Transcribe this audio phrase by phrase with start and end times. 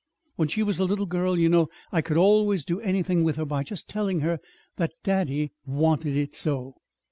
[0.35, 3.45] When she was a little girl, you know, I could always do anything with her
[3.45, 4.39] by just telling her
[4.77, 6.77] that daddy wanted it so."